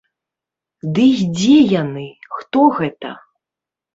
Ды 0.97 1.03
і 1.17 1.25
дзе 1.35 1.57
яны, 1.81 2.05
хто 2.37 2.59
гэта?! 2.79 3.09